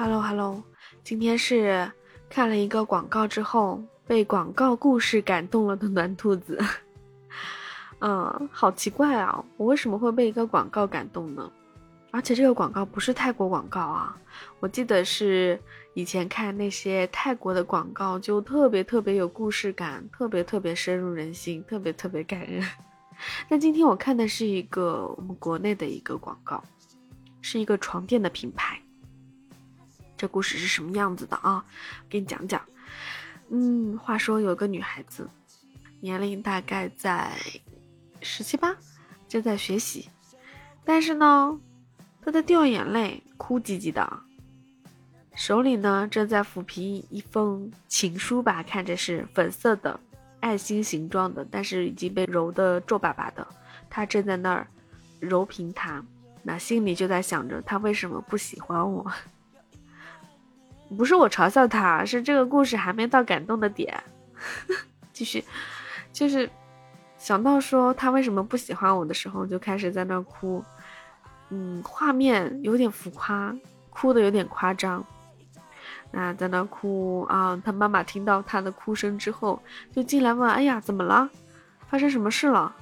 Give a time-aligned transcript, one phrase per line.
[0.00, 0.62] Hello Hello，
[1.02, 1.90] 今天是
[2.30, 6.56] 看了一个广告之后被广告故事感动了的 暖兔子。
[7.98, 11.50] 嗯，好奇怪啊，我为什么会被一个广告感动呢？
[12.12, 14.16] 而且这个广告不是泰国广告啊，
[14.60, 15.60] 我记得是
[15.94, 22.64] 以前看那些泰国的广告就特别特别有故事感，特别特别深入人心，特别特别感人。
[23.50, 26.62] 那今天我看的是一个我们国内的一个广告，
[27.42, 28.80] 是一个床垫的品牌。
[30.18, 31.64] 这故事是什么样子的啊？
[32.10, 32.60] 给你讲讲。
[33.50, 35.30] 嗯，话说有个女孩子，
[36.00, 37.32] 年龄大概在
[38.20, 38.76] 十七八，
[39.28, 40.10] 正在学习，
[40.84, 41.58] 但是呢，
[42.20, 44.20] 她在掉眼泪，哭唧唧的，
[45.34, 49.98] 手里呢正在抚平一封情书吧，看着是粉色的，
[50.40, 53.46] 爱心形状的，但是已经被揉得皱巴巴的，
[53.88, 54.66] 她正在那儿
[55.20, 56.04] 揉平它，
[56.42, 59.10] 那心里就在想着，她为什么不喜欢我？
[60.96, 64.02] 不是我嘲笑他，是这个故事还没到感动的点。
[65.12, 65.44] 继续，
[66.12, 66.48] 就是
[67.18, 70.64] 想到说他为什么不喜欢我的时候，就开始在那哭。
[71.50, 73.54] 嗯，画面有点浮夸，
[73.90, 75.04] 哭的有点夸张。
[76.10, 79.60] 那在那哭啊，他妈妈听到他的哭声之后，
[79.92, 81.28] 就进来问：“哎呀，怎么了？
[81.88, 82.74] 发生什么事了？”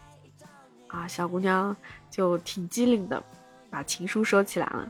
[0.88, 1.76] 啊，小姑娘
[2.10, 3.20] 就挺机灵的，
[3.70, 4.88] 把情书收起来了。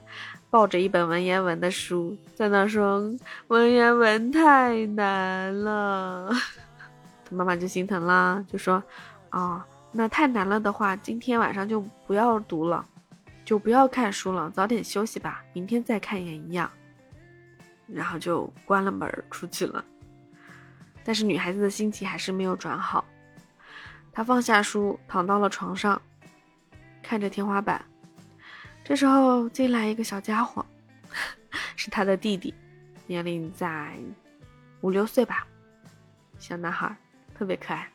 [0.49, 3.15] 抱着一本文言文的书，在那说
[3.49, 6.31] 文言文太难了，
[7.25, 8.83] 他 妈妈就心疼啦，就说
[9.31, 12.87] ：“啊，那太难了的话，今天晚上就不要读了，
[13.45, 16.71] 就不要看书了，早点休息吧，明天再看也一样。”
[17.87, 19.85] 然后就关了门出去了。
[21.05, 23.05] 但是女孩子的心情还是没有转好，
[24.13, 26.01] 她放下书，躺到了床上，
[27.03, 27.85] 看着天花板。
[28.89, 30.65] 这时候进来一个小家伙，
[31.75, 32.55] 是他的弟弟，
[33.09, 33.93] 年龄在
[34.81, 35.45] 五六岁吧，
[36.39, 36.97] 小男孩，
[37.37, 37.91] 特别可爱。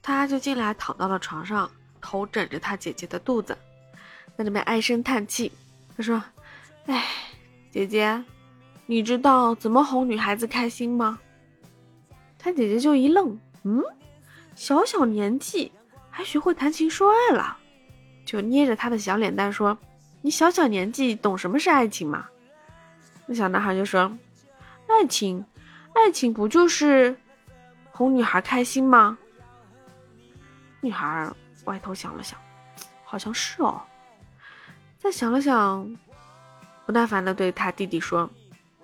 [0.00, 3.54] 他就进来躺到了床上，头枕着他姐姐的肚子，
[4.34, 5.52] 在那边唉声叹气。
[5.94, 6.24] 他说
[6.88, 7.04] ：“哎，
[7.70, 8.24] 姐姐，
[8.86, 11.18] 你知道怎么哄女孩子开心吗？”
[12.40, 13.82] 他姐姐就一愣，嗯，
[14.54, 15.70] 小小年纪
[16.08, 17.58] 还学会谈情说爱了，
[18.24, 19.76] 就捏着他的小脸蛋说。
[20.24, 22.26] 你小小年纪懂什么是爱情吗？
[23.26, 24.10] 那小男孩就说
[24.88, 25.44] ：“爱情，
[25.92, 27.14] 爱情不就是
[27.92, 29.18] 哄女孩开心吗？”
[30.80, 31.30] 女孩
[31.66, 32.40] 歪头想了想，
[33.04, 33.78] 好像是哦。
[34.96, 35.94] 再想了想，
[36.86, 38.28] 不耐烦的对他弟弟说：“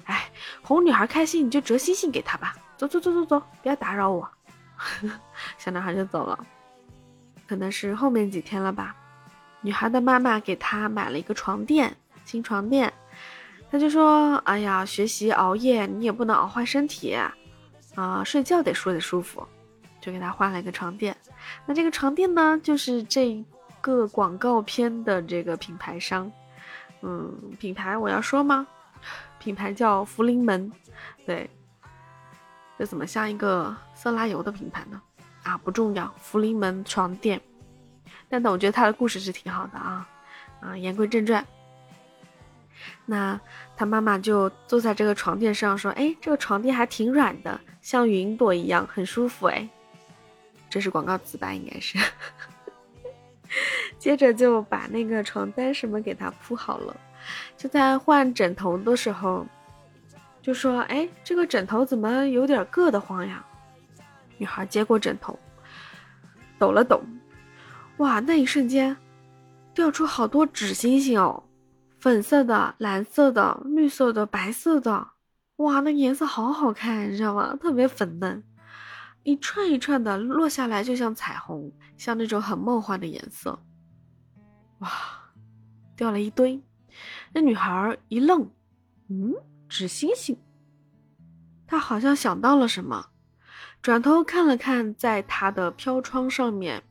[0.05, 0.31] 哎，
[0.61, 2.55] 哄女孩开心你就折星星给她吧。
[2.77, 4.31] 走走走走走，不要打扰我。
[5.57, 6.39] ”小男孩就走了。
[7.49, 8.95] 可能是后面几天了吧。
[9.63, 12.93] 女孩的妈妈给她买了一个床垫，新床垫。
[13.71, 17.15] 她就说：“哎呀，学习熬夜，你也不能熬坏身体
[17.95, 19.47] 啊，睡觉得睡得舒服。”
[20.01, 21.17] 就给她换了一个床垫。
[21.67, 23.45] 那这个床垫呢，就是这
[23.81, 26.31] 个广告片的这个品牌商。
[27.03, 28.67] 嗯，品牌我要说吗？
[29.39, 30.73] 品牌叫福临门。
[31.27, 31.49] 对，
[32.79, 35.01] 这怎么像一个色拉油的品牌呢？
[35.43, 37.41] 啊，不重要，福临门床垫。
[38.31, 40.09] 但但我觉得他的故事是挺好的啊，
[40.61, 41.45] 啊，言归正传。
[43.05, 43.39] 那
[43.77, 49.69] 他妈妈就坐在这个床垫上说：“哎，这个床垫还挺软的，像云朵一样，很舒服。”哎，
[50.71, 51.53] 这是广告词吧？
[51.53, 51.99] 应该是。
[53.99, 56.97] 接着就把那个床单什么给他铺好了，
[57.57, 59.45] 就在换枕头的时候，
[60.41, 63.45] 就说：“哎，这个枕头怎么有点硌得慌呀？”
[64.39, 65.39] 女孩接过枕头，
[66.59, 67.03] 抖了抖。
[68.01, 68.97] 哇，那一瞬间，
[69.75, 71.43] 掉出好多纸星星哦，
[71.99, 75.09] 粉色的、蓝色的、绿色的、白色的，
[75.57, 77.55] 哇，那颜色好好看，你知道吗？
[77.61, 78.43] 特别粉嫩，
[79.23, 83.59] 一串一串的落下来，就像彩虹，像那种很梦幻的颜色。
[84.79, 84.89] 哇，
[85.95, 86.59] 掉了一堆，
[87.35, 88.51] 那女孩一愣，
[89.11, 89.35] 嗯，
[89.69, 90.35] 纸星星。
[91.67, 93.09] 她好像想到了什么，
[93.83, 96.83] 转头看了看，在她的飘窗上面。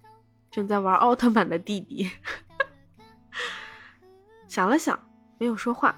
[0.51, 2.10] 正在玩奥特曼的弟弟
[4.48, 5.00] 想了想，
[5.38, 5.96] 没有说话。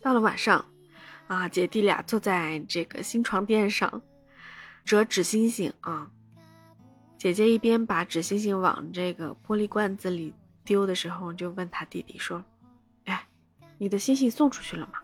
[0.00, 0.64] 到了晚上，
[1.26, 4.00] 啊，姐弟俩坐在这个新床垫上
[4.84, 6.10] 折纸星星啊。
[7.18, 10.32] 姐姐一边把纸星星往这个玻璃罐子里
[10.64, 12.42] 丢的时候，就问他弟弟说
[13.04, 13.26] ：“哎，
[13.76, 15.00] 你的星星送出去了吗？”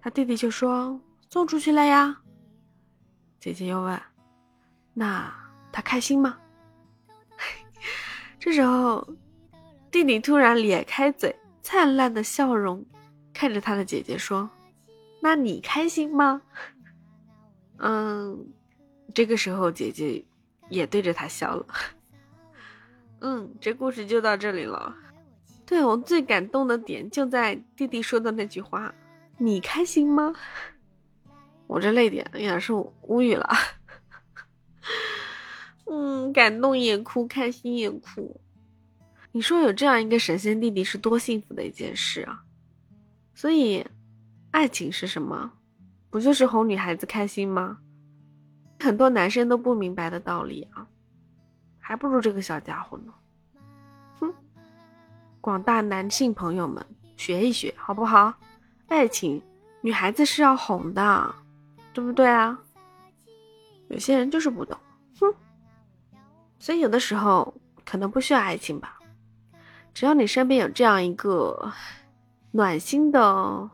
[0.00, 1.00] 他弟弟就说
[1.30, 2.22] ：“送出去了呀。”
[3.38, 4.00] 姐姐又问
[4.94, 5.32] ：“那
[5.70, 6.38] 他开心吗？”
[8.46, 9.04] 这时候，
[9.90, 12.86] 弟弟突然咧开嘴，灿烂的笑容
[13.34, 14.48] 看着他的姐姐说
[15.20, 16.40] ：“那你开心吗？”
[17.78, 18.46] 嗯，
[19.12, 20.24] 这个时候姐姐
[20.68, 21.66] 也对着他笑了。
[23.18, 24.94] 嗯，这故事就到这里了。
[25.66, 28.94] 对我最感动的点就在弟弟说的那句话
[29.38, 30.32] ：“你开心吗？”
[31.66, 33.50] 我这泪点有点是无语了。
[35.88, 38.40] 嗯，感动也哭，开心也哭。
[39.32, 42.42] 你说有这样一个神仙弟弟是多幸福的一件事啊！
[43.34, 43.86] 所以，
[44.50, 45.52] 爱情是什么？
[46.10, 47.78] 不就是哄女孩子开心吗？
[48.80, 50.86] 很多男生都不明白的道理啊，
[51.78, 53.12] 还不如这个小家伙呢。
[54.18, 54.32] 哼！
[55.40, 56.84] 广大男性朋友们，
[57.16, 58.34] 学一学好不好？
[58.86, 59.42] 爱情，
[59.82, 61.34] 女孩子是要哄的，
[61.92, 62.58] 对不对啊？
[63.88, 64.78] 有些人就是不懂，
[65.20, 65.34] 哼！
[66.66, 67.54] 所以有的时候
[67.84, 68.98] 可能不需要爱情吧。
[69.94, 71.72] 只要你身边有这样一个
[72.50, 73.70] 暖心的，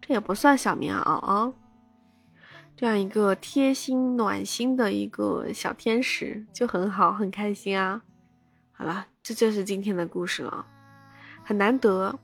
[0.00, 1.52] 这也不算小棉袄啊，
[2.76, 8.02] 这样一个贴心暖心的一个小天使就很好，很开心啊。
[8.72, 10.66] 好了，这就是今天的故事了，
[11.44, 12.18] 很难得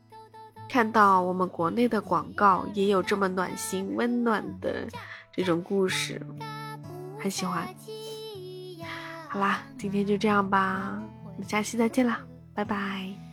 [0.68, 4.88] 看到我们国内的广告也有这么暖心温暖的
[5.32, 6.20] 这种故事，
[7.20, 7.68] 很喜欢。
[9.28, 12.20] 好啦，今天就这样吧，我们下期再见啦，
[12.54, 13.27] 拜拜。